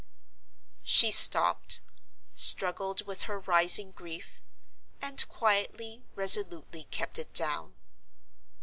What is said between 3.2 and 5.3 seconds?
her rising grief; and